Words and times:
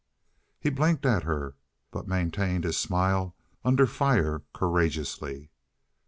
He 0.59 0.71
blinked 0.71 1.05
at 1.05 1.21
her, 1.25 1.57
but 1.91 2.07
maintained 2.07 2.63
his 2.63 2.75
smile 2.75 3.35
under 3.63 3.85
fire 3.85 4.41
courageously. 4.51 5.51